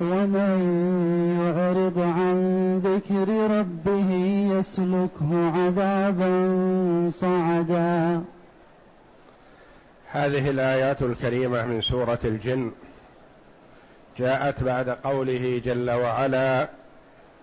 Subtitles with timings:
[0.00, 0.60] ومن
[1.40, 2.36] يعرض عن
[2.84, 4.10] ذكر ربه
[4.58, 6.30] يسلكه عذابا
[7.10, 8.22] صعدا.
[10.12, 12.70] هذه الآيات الكريمة من سورة الجن.
[14.18, 16.68] جاءت بعد قوله جل وعلا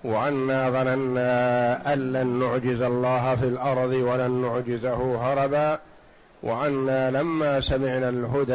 [0.04, 5.80] وأنا ظننا أن لن نعجز الله في الأرض ولن نعجزه هربا
[6.44, 8.54] وأنا لما سمعنا الهدى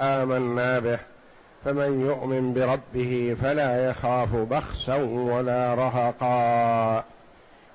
[0.00, 1.11] آمنا به.
[1.64, 7.04] فمن يؤمن بربه فلا يخاف بخسا ولا رهقا.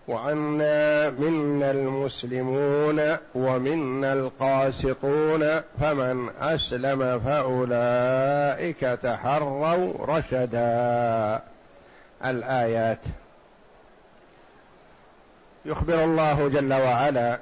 [0.08, 11.42] وأنا منا المسلمون ومنا القاسطون فمن أسلم فأولئك تحروا رشدا.
[12.26, 13.00] الآيات.
[15.66, 17.40] يخبر الله جل وعلا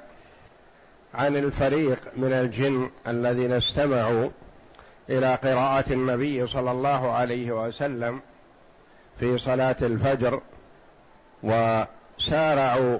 [1.14, 4.28] عن الفريق من الجن الذين استمعوا
[5.10, 8.20] إلى قراءة النبي صلى الله عليه وسلم
[9.20, 10.40] في صلاة الفجر
[11.42, 12.98] وسارعوا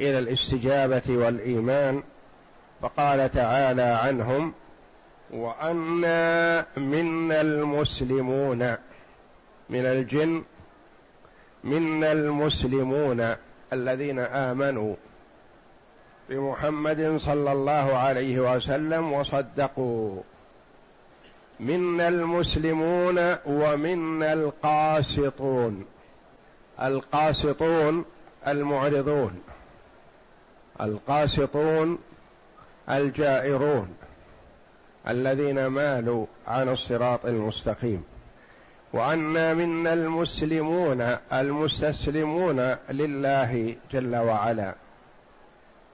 [0.00, 2.02] إلى الاستجابة والإيمان
[2.82, 4.52] فقال تعالى عنهم
[5.30, 8.76] وأنا منا المسلمون
[9.70, 10.44] من الجن
[11.64, 13.34] منا المسلمون
[13.72, 14.94] الذين آمنوا
[16.28, 20.22] بمحمد صلى الله عليه وسلم وصدقوا.
[21.62, 25.84] منا المسلمون ومنا القاسطون.
[26.82, 28.04] القاسطون
[28.46, 29.40] المعرضون.
[30.80, 31.98] القاسطون
[32.90, 33.94] الجائرون.
[35.08, 38.04] الذين مالوا عن الصراط المستقيم.
[38.92, 41.00] وأنا منا المسلمون
[41.32, 44.74] المستسلمون لله جل وعلا.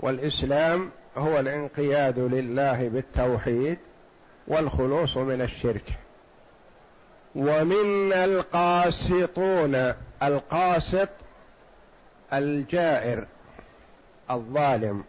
[0.01, 3.79] والإسلام هو الانقياد لله بالتوحيد.
[4.49, 5.85] والخلوص من الشرك.
[7.35, 11.09] ومن القاسطون القاسط
[12.33, 13.27] الجائر
[14.31, 15.05] الظالم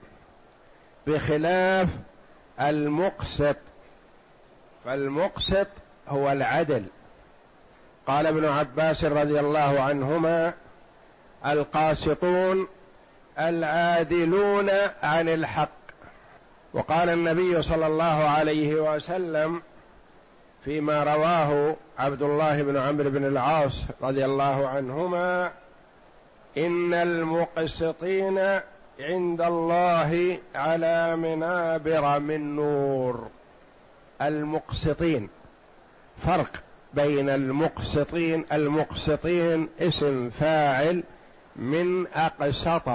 [1.08, 1.88] بخلاف
[2.62, 3.56] المقسط.
[4.86, 5.68] فالمقسط
[6.08, 6.84] هو العدل.
[8.08, 10.54] قال ابن عباس رضي الله عنهما
[11.46, 12.68] القاسطون
[13.40, 14.70] العادلون
[15.04, 15.89] عن الحق.
[16.74, 19.62] وقال النبي صلى الله عليه وسلم
[20.66, 25.52] فيما رواه عبد الله بن عمرو بن العاص رضي الله عنهما
[26.58, 28.40] إن المقسطين
[29.00, 33.28] عند الله على منابر من نور.
[34.22, 35.30] المقسطين
[36.18, 36.52] فرق
[36.94, 41.04] بين المقسطين المقسطين اسم فاعل
[41.56, 42.90] من أقسط.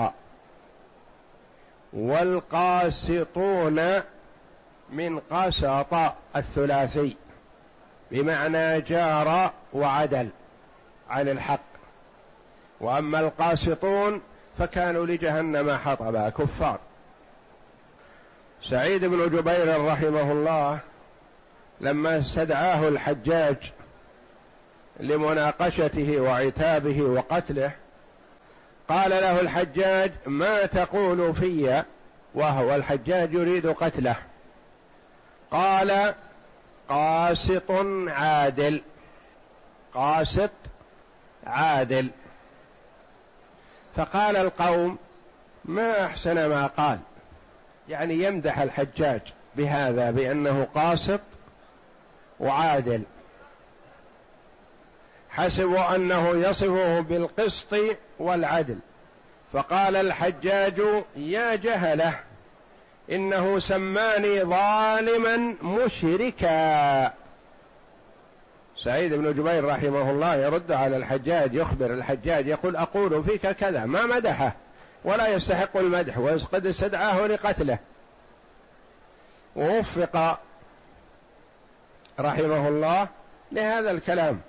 [1.94, 3.80] والقاسطون
[4.92, 5.94] من قسط
[6.36, 7.16] الثلاثي
[8.10, 10.28] بمعنى جار وعدل
[11.10, 11.60] عن الحق.
[12.80, 14.20] وأما القاسطون
[14.58, 16.78] فكانوا لجهنم حطبا كفار.
[18.64, 20.78] سعيد بن جبير رحمه الله
[21.80, 23.72] لما استدعاه الحجاج
[25.00, 27.72] لمناقشته وعتابه وقتله
[28.88, 31.82] قال له الحجاج ما تقول في
[32.34, 34.16] وهو الحجاج يريد قتله.
[35.50, 36.14] قال
[36.88, 37.70] قاسط
[38.08, 38.82] عادل.
[39.94, 40.50] قاسط
[41.46, 42.10] عادل.
[43.96, 44.98] فقال القوم
[45.64, 46.98] ما أحسن ما قال.
[47.88, 49.20] يعني يمدح الحجاج
[49.56, 51.20] بهذا بأنه قاسط
[52.40, 53.02] وعادل.
[55.30, 57.74] حسبوا أنه يصفه بالقسط
[58.18, 58.78] والعدل.
[59.52, 60.82] فقال الحجاج
[61.16, 62.14] يا جهلة
[63.10, 67.12] إنه سماني ظالما مشركا.
[68.76, 74.06] سعيد بن جبير رحمه الله يرد على الحجاج يخبر الحجاج يقول أقول فيك كذا ما
[74.06, 74.54] مدحه
[75.04, 77.78] ولا يستحق المدح وقد استدعاه لقتله.
[79.56, 80.38] ووفق
[82.20, 83.08] رحمه الله
[83.52, 84.40] لهذا الكلام.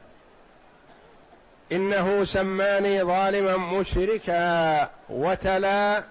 [1.72, 6.04] إنه سماني ظالما مشركا وتلا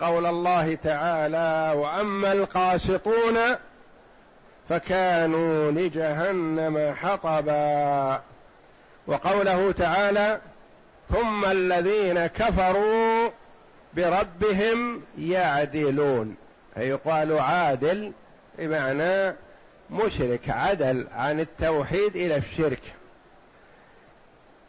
[0.00, 3.38] قول الله تعالى وأما القاسطون
[4.68, 8.22] فكانوا لجهنم حطبا.
[9.06, 10.40] وقوله تعالى
[11.10, 13.30] ثم الذين كفروا
[13.94, 16.36] بربهم يعدلون.
[16.76, 18.12] أي يقال عادل
[18.58, 19.36] بمعنى
[19.90, 22.82] مشرك عدل عن التوحيد إلى الشرك.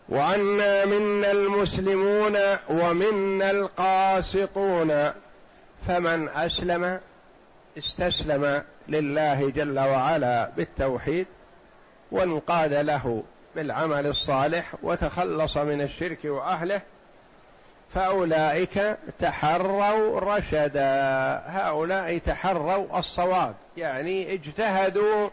[0.09, 2.37] وأنا منا المسلمون
[2.69, 5.11] ومنا القاسطون.
[5.87, 6.99] فمن أسلم
[7.77, 11.25] استسلم لله جل وعلا بالتوحيد
[12.11, 13.23] وانقاد له
[13.55, 16.81] بالعمل الصالح وتخلص من الشرك وأهله
[17.93, 21.41] فأولئك تحروا رشدا.
[21.45, 25.29] هؤلاء تحروا الصواب يعني اجتهدوا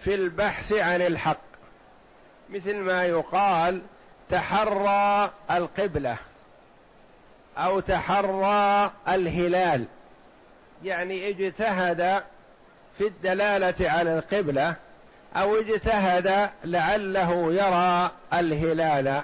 [0.00, 1.40] في البحث عن الحق.
[2.50, 3.82] مثل ما يقال
[4.30, 6.16] تحرى القبلة
[7.58, 9.84] أو تحرى الهلال.
[10.84, 12.22] يعني اجتهد
[12.98, 14.74] في الدلالة على القبلة
[15.36, 18.10] أو اجتهد لعله يرى
[18.40, 19.22] الهلال.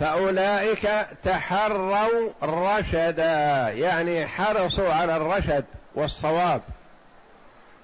[0.00, 5.64] فأولئك تحروا رشدا يعني حرصوا على الرشد
[5.94, 6.62] والصواب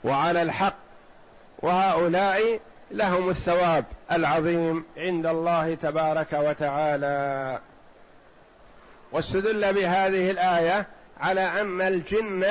[0.05, 0.75] وعلى الحق.
[1.59, 7.59] وهؤلاء لهم الثواب العظيم عند الله تبارك وتعالى.
[9.13, 10.87] واستدل بهذه الآية
[11.21, 12.47] على أن الجن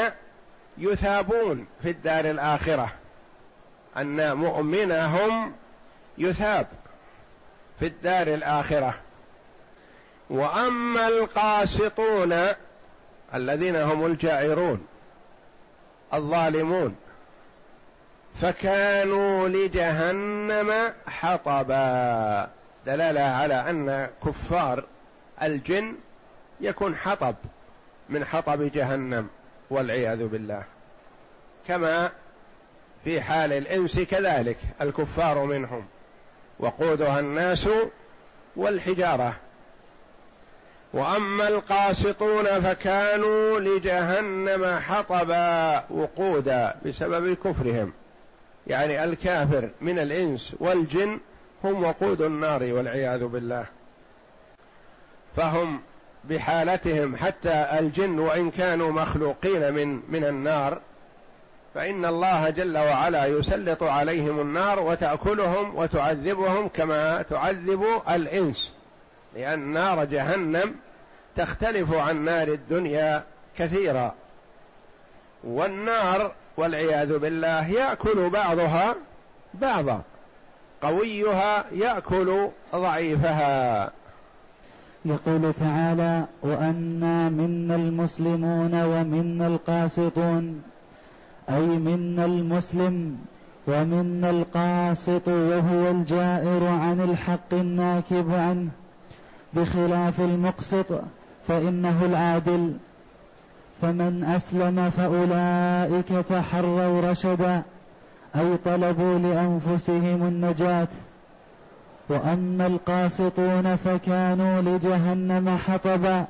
[0.77, 2.91] يثابون في الدار الآخرة.
[3.97, 5.53] أن مؤمنهم
[6.17, 6.67] يثاب
[7.79, 8.93] في الدار الآخرة.
[10.29, 12.47] وأما القاسطون
[13.33, 14.87] الذين هم الجائرون
[16.13, 16.95] الظالمون
[18.41, 22.49] فكانوا لجهنم حطبا.
[22.85, 24.83] دلالة على أن كفار
[25.43, 25.95] الجن
[26.61, 27.35] يكون حطب
[28.09, 29.27] من حطب جهنم
[29.69, 30.63] والعياذ بالله.
[31.67, 32.11] كما
[33.03, 35.85] في حال الإنس كذلك الكفار منهم.
[36.59, 37.69] وقودها الناس
[38.55, 39.33] والحجارة.
[40.93, 47.93] وأما القاسطون فكانوا لجهنم حطبا وقودا بسبب كفرهم.
[48.69, 51.19] يعني الكافر من الإنس والجن
[51.63, 53.65] هم وقود النار والعياذ بالله.
[55.35, 55.81] فهم
[56.23, 60.81] بحالتهم حتى الجن وإن كانوا مخلوقين من من النار
[61.75, 68.73] فإن الله جل وعلا يسلط عليهم النار وتأكلهم وتعذبهم كما تعذب الإنس
[69.35, 70.75] لأن نار جهنم
[71.35, 73.23] تختلف عن نار الدنيا
[73.57, 74.15] كثيرا.
[75.43, 78.95] والنار والعياذ بالله يأكل بعضها
[79.53, 80.01] بعضا.
[80.81, 83.91] قويها يأكل ضعيفها.
[85.05, 90.61] يقول تعالى وانا منا المسلمون ومنا القاسطون
[91.49, 93.17] أي منا المسلم
[93.67, 98.69] ومنا القاسط وهو الجائر عن الحق الناكب عنه.
[99.53, 101.01] بخلاف المقسط
[101.47, 102.73] فإنه العادل.
[103.81, 107.61] فمن أسلم فأولئك تحروا رشدا
[108.35, 110.87] اي طلبوا لأنفسهم النجاة.
[112.09, 116.25] وأما القاسطون فكانوا لجهنم حطبا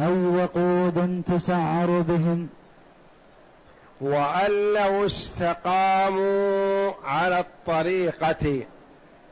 [0.00, 2.48] اي وقود تسعر بهم.
[4.00, 8.62] وأن لو استقاموا على الطريقة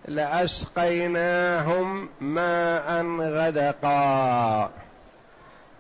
[0.09, 4.71] لأسقيناهم ماء غدقا.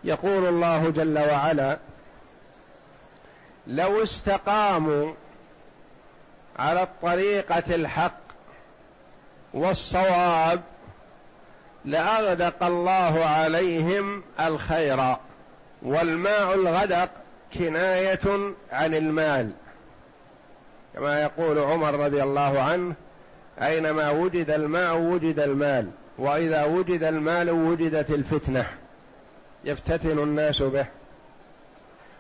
[0.05, 1.79] يقول الله جل وعلا
[3.67, 5.13] لو استقاموا
[6.59, 8.19] على الطريقة الحق
[9.55, 10.61] والصواب
[11.85, 15.17] لأغدق الله عليهم الخير
[15.83, 17.11] والماء الغدق
[17.55, 19.51] كناية عن المال.
[20.95, 22.95] كما يقول عمر رضي الله عنه
[23.63, 28.67] أينما وجد الماء وجد المال وإذا وجد المال وجدت الفتنة.
[29.65, 30.87] يفتتن الناس به.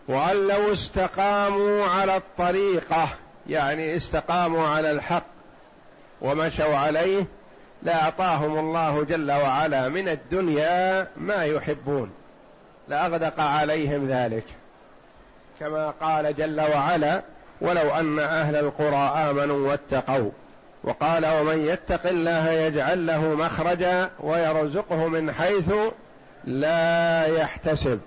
[0.08, 3.08] وان لو استقاموا على الطريقة
[3.48, 5.26] يعني استقاموا على الحق
[6.20, 7.24] ومشوا عليه
[7.82, 12.12] لأعطاهم الله جل وعلا من الدنيا ما يحبون.
[12.88, 14.44] لأغدق عليهم ذلك.
[15.60, 17.22] كما قال جل وعلا
[17.60, 20.30] ولو أن أهل القرى آمنوا واتقوا
[20.84, 25.70] وقال ومن يتق الله يجعل له مخرجا ويرزقه من حيث
[26.44, 28.00] لا يحتسب.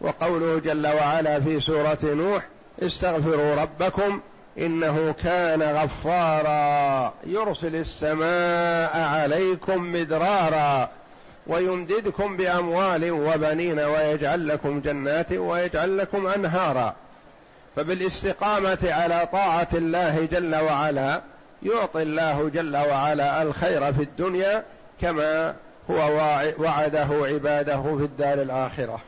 [0.00, 2.46] وقوله جل وعلا في سورة نوح
[2.82, 4.20] استغفروا ربكم
[4.58, 10.88] إنه كان غفارا يرسل السماء عليكم مدرارا
[11.46, 16.94] ويمددكم بأموال وبنين ويجعل لكم جنات ويجعل لكم أنهارا.
[17.76, 21.20] فبالاستقامة على طاعة الله جل وعلا
[21.62, 24.64] يعطي الله جل وعلا الخير في الدنيا
[25.00, 25.54] كما
[25.90, 25.96] هو
[26.58, 29.00] وعده عباده في الدار الآخرة.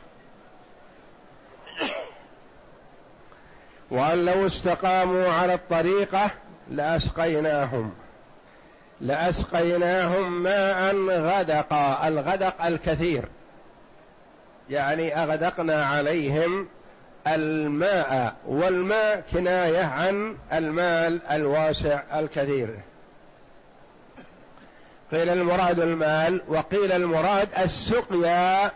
[3.91, 6.31] وأن لو استقاموا على الطريقة
[6.69, 7.91] لأسقيناهم.
[9.01, 13.25] لأسقيناهم ماء غدقا الغدق الكثير.
[14.69, 16.67] يعني أغدقنا عليهم
[17.27, 22.69] الماء والماء كناية عن المال الواسع الكثير.
[25.11, 28.71] قيل المراد المال وقيل المراد السقيا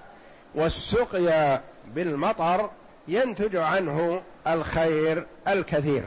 [0.55, 2.69] والسقيا بالمطر
[3.07, 6.05] ينتج عنه الخير الكثير.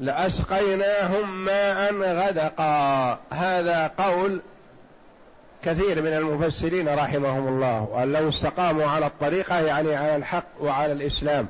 [0.00, 3.18] لأسقيناهم ماء غدقا.
[3.30, 4.40] هذا قول
[5.62, 11.48] كثير من المفسرين رحمهم الله وأن لو استقاموا على الطريقة يعني على الحق وعلى الإسلام.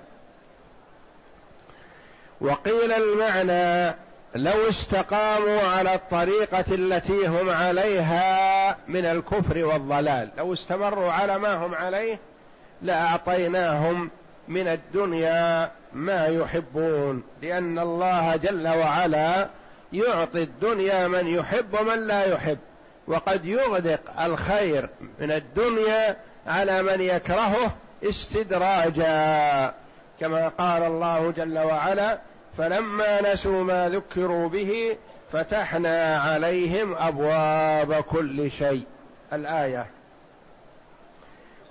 [2.40, 3.94] وقيل المعنى
[4.34, 10.30] لو استقاموا على الطريقة التي هم عليها من الكفر والضلال.
[10.38, 12.18] لو استمروا على ما هم عليه
[12.82, 14.10] لأعطيناهم
[14.48, 17.22] من الدنيا ما يحبون.
[17.42, 19.48] لأن الله جل وعلا
[19.92, 22.58] يعطي الدنيا من يحب ومن لا يحب.
[23.06, 24.88] وقد يغدق الخير
[25.20, 29.74] من الدنيا على من يكرهه استدراجا.
[30.20, 32.18] كما قال الله جل وعلا
[32.60, 34.96] فلما نسوا ما ذكروا به
[35.32, 38.82] فتحنا عليهم أبواب كل شيء.
[39.32, 39.86] الآية.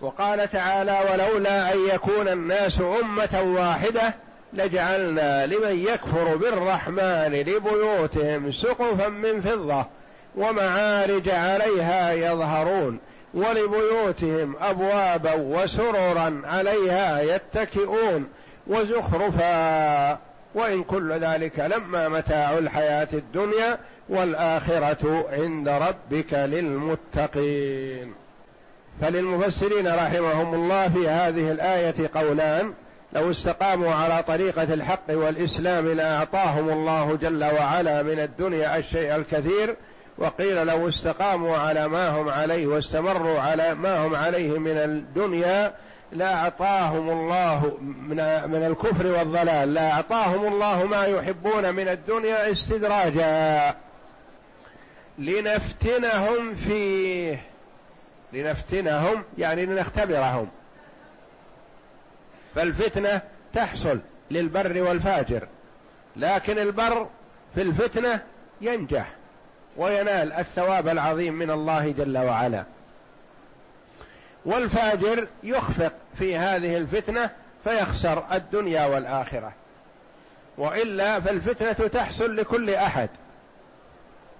[0.02, 4.14] وقال تعالى ولولا أن يكون الناس أمة واحدة
[4.54, 9.86] لجعلنا لمن يكفر بالرحمن لبيوتهم سقفا من فضة
[10.36, 13.00] ومعارج عليها يظهرون
[13.34, 18.28] ولبيوتهم ابوابا وسررا عليها يتكئون
[18.68, 20.29] وزخرفا
[20.60, 23.78] وإن كل ذلك لما متاع الحياة الدنيا
[24.10, 28.14] والآخرة عند ربك للمتقين.
[29.02, 32.74] فللمفسرين رحمهم الله في هذه الآية قولان
[33.14, 39.76] لو استقاموا على طريقة الحق والإسلام لأعطاهم الله جل وعلا من الدنيا الشيء الكثير
[40.18, 45.74] وقيل لو استقاموا على ما هم عليه واستمروا على ما هم عليه من الدنيا
[46.12, 48.16] لاعطاهم الله من
[48.50, 53.76] من الكفر والضلال لاعطاهم الله ما يحبون من الدنيا استدراجا.
[55.18, 57.42] لنفتنهم فيه.
[58.34, 60.48] لنفتنهم يعني لنختبرهم.
[62.56, 63.22] فالفتنة
[63.54, 64.00] تحصل
[64.32, 65.48] للبر والفاجر
[66.16, 67.08] لكن البر
[67.56, 68.24] في الفتنة
[68.62, 69.12] ينجح
[69.78, 72.64] وينال الثواب العظيم من الله جل وعلا.
[74.46, 77.30] والفاجر يخفق في هذه الفتنة
[77.64, 79.54] فيخسر الدنيا والآخرة.
[80.58, 83.10] وإلا فالفتنة تحصل لكل أحد.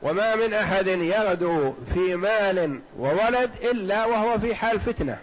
[0.02, 5.18] وما من أحد يغدو في مال وولد إلا وهو في حال فتنة.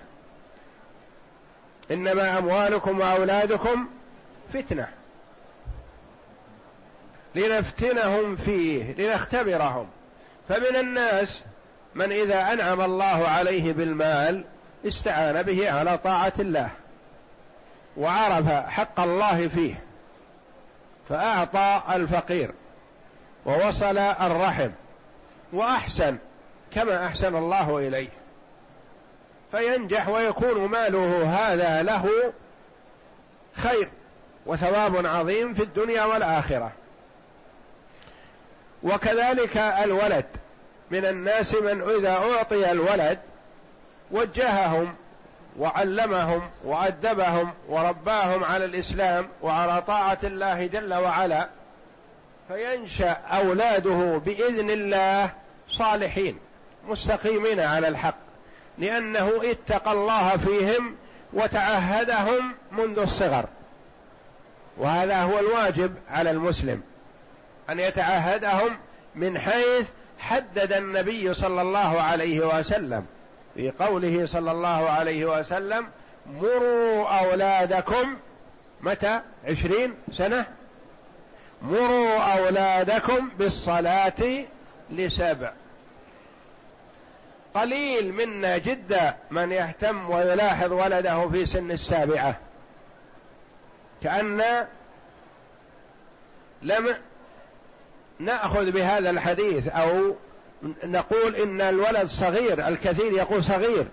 [1.90, 3.88] إنما أموالكم وأولادكم
[4.52, 4.88] فتنة.
[7.34, 9.88] لنفتنهم فيه لنختبرهم.
[10.48, 11.42] فمن الناس
[11.94, 14.44] من إذا أنعم الله عليه بالمال
[14.86, 16.70] استعان به على طاعة الله
[17.96, 19.74] وعرف حق الله فيه
[21.08, 22.50] فأعطى الفقير
[23.46, 24.70] ووصل الرحم
[25.52, 26.16] وأحسن
[26.72, 28.08] كما أحسن الله إليه.
[29.50, 32.32] فينجح ويكون ماله هذا له
[33.54, 33.88] خير
[34.46, 36.72] وثواب عظيم في الدنيا والآخرة.
[38.82, 40.26] وكذلك الولد
[40.90, 43.18] من الناس من إذا أعطي الولد
[44.10, 44.94] وجههم
[45.58, 51.48] وعلمهم وأدبهم ورباهم على الإسلام وعلى طاعة الله جل وعلا
[52.48, 55.30] فينشأ أولاده بإذن الله
[55.70, 56.38] صالحين
[56.88, 58.18] مستقيمين على الحق
[58.78, 60.96] لأنه اتقى الله فيهم
[61.32, 63.44] وتعهدهم منذ الصغر.
[64.78, 66.82] وهذا هو الواجب على المسلم
[67.70, 68.78] أن يتعهدهم
[69.14, 73.06] من حيث حدد النبي صلى الله عليه وسلم.
[73.56, 75.86] في قوله صلى الله عليه وسلم
[76.26, 78.16] مروا أولادكم
[78.80, 80.46] متى؟ عشرين سنة.
[81.62, 84.44] مروا أولادكم بالصلاة
[84.90, 85.52] لسبع
[87.54, 92.36] قليل منا جدا من يهتم ويلاحظ ولده في سن السابعة.
[94.02, 94.66] كأن
[96.62, 96.96] لم
[98.18, 100.14] نأخذ بهذا الحديث أو
[100.84, 103.86] نقول إن الولد صغير الكثير يقول صغير.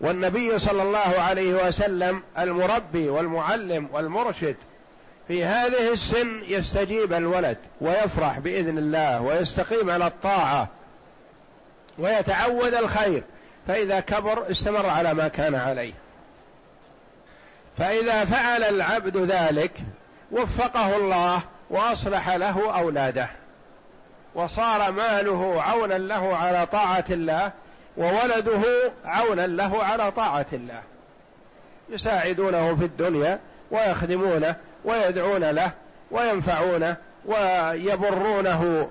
[0.00, 4.56] والنبي صلى الله عليه وسلم المربي والمعلم والمرشد
[5.28, 10.68] في هذه السن يستجيب الولد ويفرح بإذن الله ويستقيم على الطاعة
[11.98, 13.22] ويتعود الخير.
[13.68, 15.92] فإذا كبر استمر على ما كان عليه.
[17.78, 19.72] فإذا فعل العبد ذلك
[20.32, 23.28] وفقه الله وأصلح له أولاده.
[24.36, 27.52] وصار ماله عونا له على طاعة الله
[27.96, 30.82] وولده عونا له على طاعة الله.
[31.90, 33.38] يساعدونه في الدنيا
[33.70, 35.70] ويخدمونه ويدعون له
[36.10, 38.88] وينفعونه ويبرونه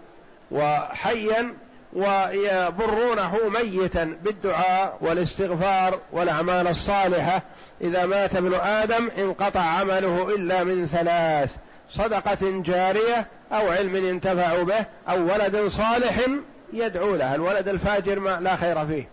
[0.51, 1.53] وحيا
[1.93, 7.41] ويبرونه ميتا بالدعاء والاستغفار والأعمال الصالحة.
[7.81, 11.49] إذا مات ابن آدم انقطع عمله إلا من ثلاث.
[11.97, 16.25] صدقة جارية أو علم ينتفع به أو ولد صالح
[16.73, 19.09] يدعو له الولد الفاجر ما لا خير فيه.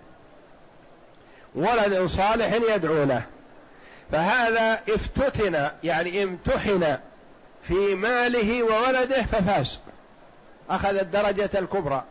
[1.54, 3.22] ولد صالح يدعو له.
[4.12, 6.96] فهذا افتتن يعني امتحن
[7.68, 9.80] في ماله وولده ففاز.
[10.70, 12.04] أخذ الدرجة الكبرى.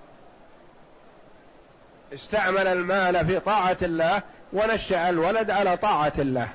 [2.13, 4.21] استعمل المال في طاعة الله
[4.53, 6.47] ونشأ الولد على طاعة الله.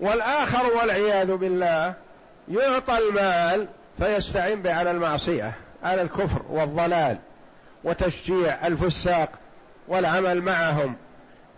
[0.00, 1.94] والآخر والعياذ بالله
[2.48, 5.52] يعطى المال فيستعين به على المعصية
[5.84, 7.18] على الكفر والضلال
[7.84, 9.28] وتشجيع الفساق
[9.88, 10.96] والعمل معهم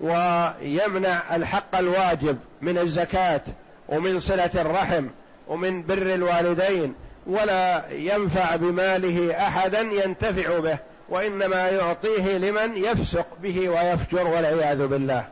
[0.00, 3.40] ويمنع الحق الواجب من الزكاة
[3.88, 5.06] ومن صلة الرحم
[5.48, 6.94] ومن بر الوالدين
[7.26, 10.78] ولا ينفع بماله أحدا ينتفع به
[11.08, 15.24] وإنما يعطيه لمن يفسق به ويفجر والعياذ بالله.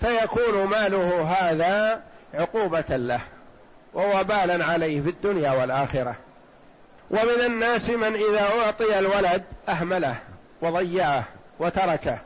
[0.00, 2.00] فيكون ماله هذا
[2.34, 3.20] عقوبة له
[3.94, 6.14] ووبالا عليه في الدنيا والآخرة.
[7.10, 10.16] ومن الناس من إذا أعطي الولد أهمله
[10.62, 11.24] وضيعه
[11.58, 12.18] وتركه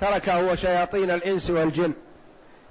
[0.00, 1.92] تركه وشياطين الإنس والجن.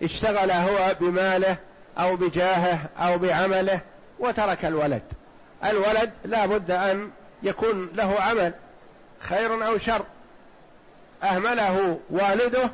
[0.03, 1.57] اشتغل هو بماله
[1.99, 3.79] أو بجاهه أو بعمله
[4.19, 5.01] وترك الولد.
[5.65, 7.11] الولد لا بد أن
[7.43, 8.53] يكون له عمل
[9.19, 10.01] خير أو شر.
[11.23, 12.69] أهمله والده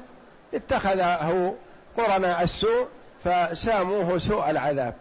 [0.53, 1.55] اتخذه
[1.97, 2.87] قرناء السوء
[3.23, 4.93] فساموه سوء العذاب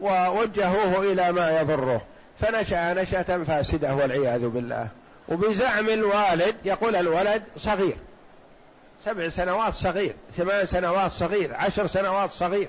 [0.00, 2.00] ووجهوه إلى ما يضره
[2.40, 4.88] فنشأ نشأة فاسدة والعياذ بالله.
[5.28, 7.96] وبزعم الوالد يقول الولد صغير
[9.04, 12.68] سبع سنوات صغير ثمان سنوات صغير عشر سنوات صغير.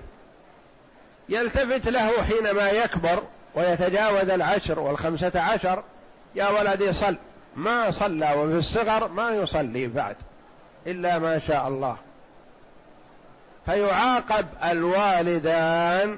[1.29, 3.23] يلتفت له حينما يكبر
[3.55, 5.83] ويتجاوز العشر والخمسة عشر
[6.35, 7.15] يا ولدي صل.
[7.55, 10.15] ما صلى وفي الصغر ما يصلي بعد
[10.87, 11.97] إلا ما شاء الله.
[13.67, 16.17] فيعاقب الوالدان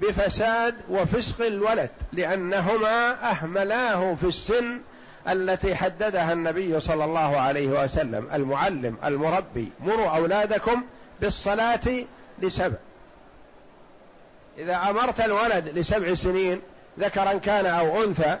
[0.00, 4.80] بفساد وفسق الولد لأنهما أهملاه في السن
[5.28, 10.82] التي حددها النبي صلى الله عليه وسلم المعلم المربي مروا أولادكم
[11.20, 12.04] بالصلاة
[12.38, 12.76] لسبع.
[14.58, 16.60] إذا أمرت الولد لسبع سنين
[16.98, 18.38] ذكرا كان أو أنثى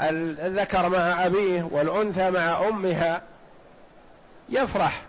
[0.00, 3.22] الذكر مع أبيه والأنثى مع أمها
[4.48, 5.02] يفرح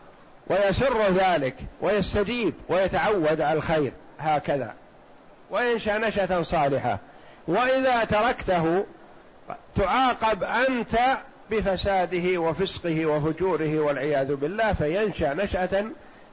[0.52, 4.74] ويسر ذلك ويستجيب ويتعود على الخير هكذا.
[5.52, 7.00] وينشأ نشأة صالحة.
[7.48, 8.86] وإذا تركته
[9.76, 10.98] تعاقب أنت
[11.52, 15.86] بفساده وفسقه وفجوره والعياذ بالله فينشأ نشأة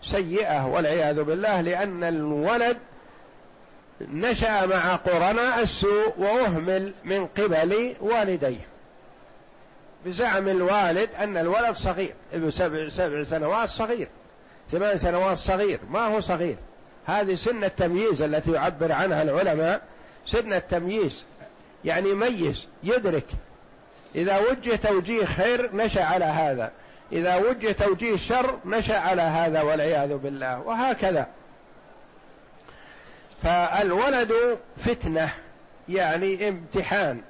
[0.03, 2.77] سيئة والعياذ بالله لأن الولد
[4.01, 8.67] نشأ مع قرناء السوء وأهمل من قبل والديه.
[10.07, 14.09] بزعم الوالد أن الولد صغير ابن سبع, سبع سنوات صغير
[14.73, 16.57] ثمان سنوات صغير ما هو صغير.
[17.07, 19.83] هذه سن التمييز التي يعبر عنها العلماء.
[20.27, 21.25] سن التمييز
[21.85, 23.27] يعني يميز يدرك.
[24.15, 26.73] إذا وجه توجيه خير نشأ على هذا.
[27.13, 31.27] إذا وجه توجيه شر نشأ على هذا والعياذ بالله وهكذا.
[33.43, 35.31] فالولد فتنة
[35.89, 37.21] يعني امتحان.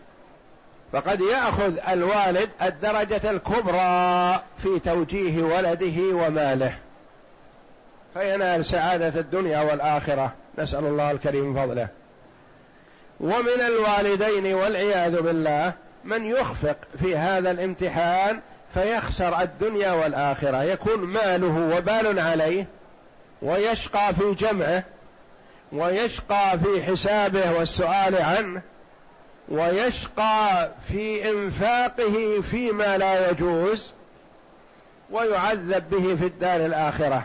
[0.93, 6.75] فقد يأخذ الوالد الدرجة الكبرى في توجيه ولده وماله.
[8.15, 10.33] فينال سعادة الدنيا والآخرة.
[10.59, 11.89] نسأل الله الكريم فضله.
[13.21, 15.73] ومن الوالدين والعياذ بالله
[16.05, 18.41] من يخفق في هذا الامتحان
[18.75, 20.63] فيخسر الدنيا والآخرة.
[20.63, 22.67] يكون ماله وبال عليه
[23.43, 24.85] ويشقى في جمعه
[25.73, 28.63] ويشقى في حسابه والسؤال عنه
[29.51, 33.91] ويشقى في انفاقه فيما لا يجوز
[35.11, 37.23] ويعذب به في الدار الآخرة.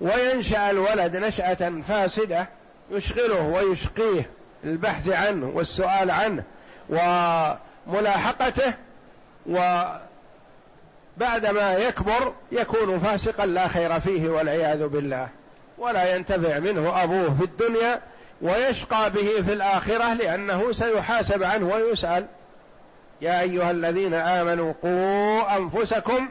[0.00, 2.48] وينشأ الولد نشأة فاسدة
[2.90, 4.30] يشغله ويشقيه
[4.64, 6.42] البحث عنه والسؤال عنه
[7.86, 8.74] وملاحقته
[9.46, 10.02] وبعدما
[11.74, 15.28] يكبر يكون فاسقا لا خير فيه والعياذ بالله.
[15.78, 18.00] ولا ينتفع منه أبوه في الدنيا
[18.42, 22.26] ويشقى به في الآخرة لأنه سيحاسب عنه ويسأل
[23.20, 26.28] يا أيها الذين آمنوا قوا أنفسكم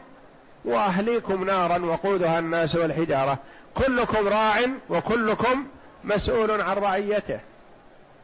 [0.65, 3.37] وأهليكم نارا وقودها الناس والحجارة.
[3.75, 5.67] كلكم راع وكلكم
[6.03, 7.39] مسؤول عن رعيته.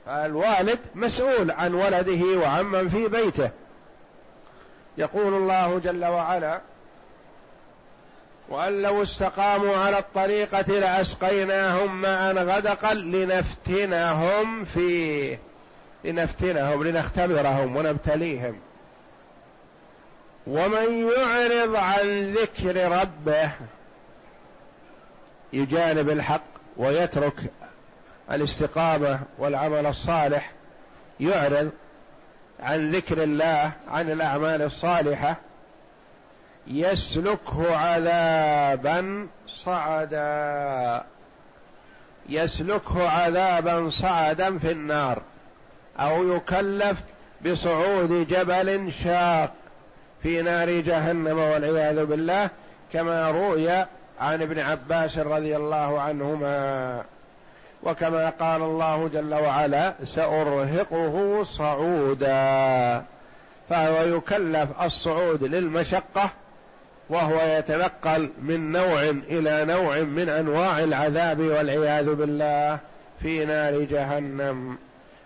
[0.05, 3.49] فالوالد مسؤول عن ولده وعمن في بيته.
[4.97, 6.61] يقول الله جل وعلا
[8.49, 15.39] وأن لو استقاموا على الطريقة لأسقيناهم ماء غدقا لنفتنهم فيه.
[16.03, 18.59] لنفتنهم لنختبرهم ونبتليهم.
[20.47, 23.51] ومن يعرض عن ذكر ربه
[25.53, 26.43] يجانب الحق
[26.77, 27.33] ويترك
[28.31, 30.51] الاستقامة والعمل الصالح
[31.19, 31.71] يعرض
[32.59, 35.35] عن ذكر الله عن الأعمال الصالحة
[36.67, 41.03] يسلكه عذابا صعدا.
[42.29, 45.21] يسلكه عذابا صعدا في النار.
[45.99, 46.99] أو يكلف
[47.45, 49.53] بصعود جبل شاق
[50.23, 52.49] في نار جهنم والعياذ بالله
[52.93, 53.69] كما روي
[54.19, 57.03] عن ابن عباس رضي الله عنهما.
[57.83, 63.03] وكما قال الله جل وعلا سأرهقه صعودا.
[63.69, 66.29] فهو يكلف الصعود للمشقة
[67.09, 72.79] وهو يتنقل من نوع إلى نوع من أنواع العذاب والعياذ بالله
[73.21, 74.77] في نار جهنم.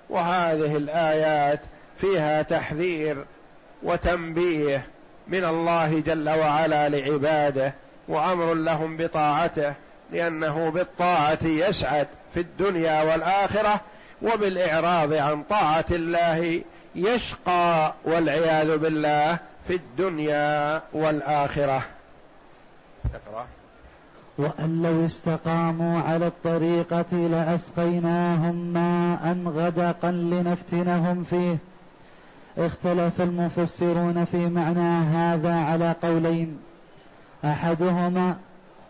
[0.09, 1.59] وهذه الآيات
[2.01, 3.25] فيها تحذير
[3.83, 4.85] وتنبيه
[5.27, 7.73] من الله جل وعلا لعباده
[8.07, 9.73] وأمر لهم بطاعته
[10.11, 13.81] لأنه بالطاعة يسعد في الدنيا والآخرة
[14.21, 16.61] وبالإعراض عن طاعة الله
[16.95, 19.37] يشقى والعياذ بالله.
[19.69, 21.81] في الدنيا والآخرة.
[23.13, 23.45] اقرأ
[24.37, 31.57] وأن لو استقاموا على الطريقة لأسقيناهم ماء غدقا لنفتنهم فيه.
[32.57, 36.59] اختلف المفسرون في معنى هذا على قولين.
[37.45, 38.35] أحدهما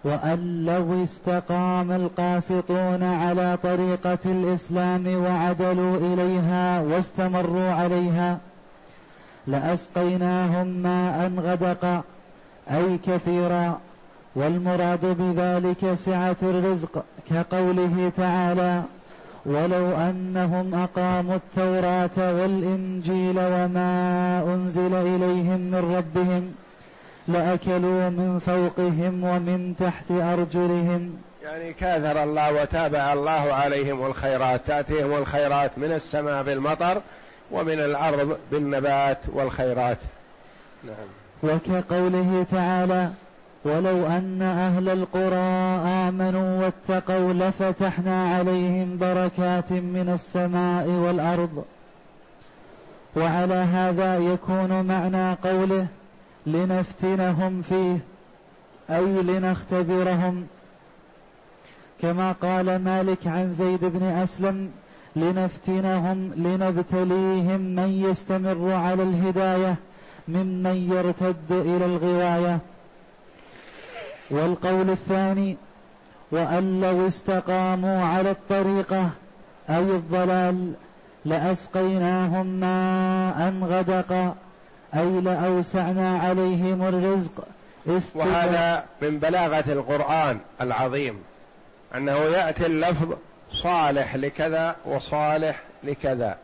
[0.03, 8.37] وأن لو استقام القاسطون على طريقة الإسلام وعدلوا إليها واستمروا عليها
[9.51, 12.03] لأسقيناهم ماء غدقا
[12.71, 13.79] أي كثيرا
[14.35, 18.83] والمراد بذلك سعة الرزق كقوله تعالى
[19.45, 26.53] ولو أنهم أقاموا التوراة والإنجيل وما أنزل إليهم من ربهم
[27.27, 31.13] لأكلوا من فوقهم ومن تحت أرجلهم.
[31.43, 37.01] يعني كاثر الله وتابع الله عليهم الخيرات تأتيهم الخيرات من السماء بالمطر
[37.51, 39.97] ومن الأرض بالنبات والخيرات.
[40.83, 41.07] نعم.
[41.43, 43.09] وكقوله تعالى
[43.63, 51.65] ولو أن أهل القرى آمنوا واتقوا لفتحنا عليهم بركات من السماء والأرض.
[53.15, 55.87] وعلى هذا يكون معنى قوله
[56.45, 57.97] لنفتنهم فيه
[58.89, 60.47] أي لنختبرهم.
[62.01, 64.71] كما قال مالك عن زيد بن أسلم
[65.19, 69.75] لنفتنهم لنبتليهم من يستمر على الهداية
[70.27, 72.59] ممن يرتد إلى الغواية.
[74.31, 75.57] والقول الثاني
[76.31, 79.09] وأن لو استقاموا على الطريقة
[79.69, 80.73] أي الضلال
[81.25, 84.35] لأسقيناهم ماء غدقا
[84.95, 87.47] أي لأوسعنا عليهم الرزق.
[88.15, 91.15] وهذا من بلاغة القرآن العظيم
[91.95, 93.13] أنه يأتي اللفظ
[93.51, 96.37] صالح لكذا وصالح لكذا.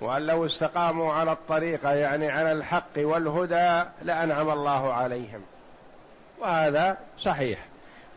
[0.00, 5.40] وأن لو استقاموا على الطريقة يعني على الحق والهدى لأنعم الله عليهم.
[6.40, 7.58] وهذا صحيح.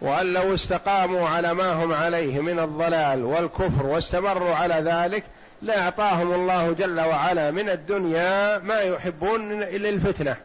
[0.01, 5.23] وأن لو استقاموا على ما هم عليه من الضلال والكفر واستمروا على ذلك
[5.61, 10.35] لأعطاهم الله جل وعلا من الدنيا ما يحبون للفتنة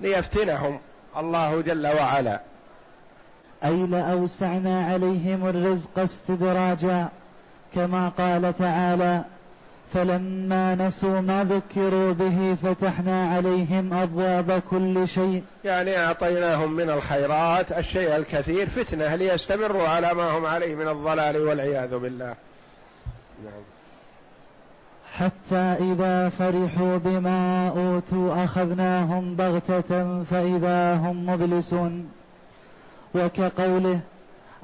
[0.00, 0.80] ليفتنهم
[1.16, 2.40] الله جل وعلا.
[3.64, 7.08] أي لأوسعنا عليهم الرزق استدراجا؟
[7.74, 9.24] كما قال تعالى
[9.94, 15.42] فلما نسوا ما ذكروا به فتحنا عليهم أبواب كل شيء.
[15.64, 21.98] يعني أعطيناهم من الخيرات الشيء الكثير فتنة ليستمروا على ما هم عليه من الضلال والعياذ
[21.98, 22.34] بالله.
[23.44, 23.62] نعم.
[25.14, 32.08] حتى إذا فرحوا بما أوتوا أخذناهم بغتة فإذا هم مبلسون.
[33.14, 34.00] وكقوله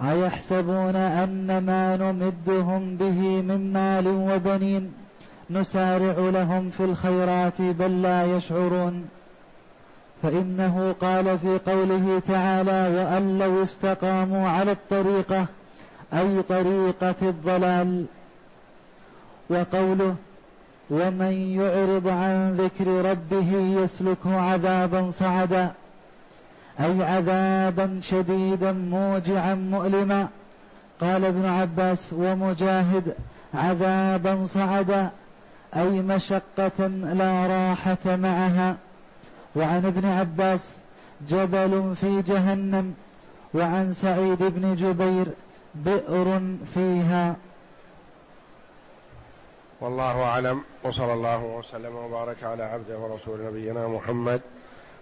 [0.03, 4.93] أيحسبون أن ما نمدهم به من مال وبنين
[5.51, 9.09] نسارع لهم في الخيرات بل لا يشعرون.
[10.23, 15.47] فإنه قال في قوله تعالى وأن لو استقاموا على الطريقة
[16.13, 18.05] أي طريقة الضلال.
[19.51, 20.17] وقوله
[20.91, 25.73] ومن يعرض عن ذكر ربه يسلكه عذابا صعدا.
[26.81, 30.29] أي عذابا شديدا موجعا مؤلما.
[31.01, 33.15] قال ابن عباس ومجاهد
[33.55, 35.11] عذابا صعدا
[35.77, 38.77] أي مشقة لا راحة معها.
[39.57, 40.77] وعن ابن عباس
[41.29, 42.95] جبل في جهنم.
[43.55, 45.27] وعن سعيد بن جبير
[45.75, 47.37] بئر فيها.
[49.81, 54.41] والله أعلم وصلى الله وسلم وبارك على عبده ورسول نبينا محمد